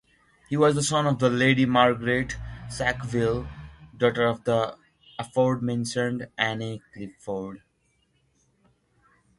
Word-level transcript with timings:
He 0.49 0.57
was 0.57 0.73
the 0.73 0.81
son 0.81 1.05
of 1.05 1.21
Lady 1.21 1.63
Margaret 1.67 2.35
Sackville, 2.71 3.47
daughter 3.95 4.25
of 4.25 4.43
the 4.45 4.75
aforementioned 5.19 6.27
Anne 6.39 6.79
Clifford. 6.91 7.61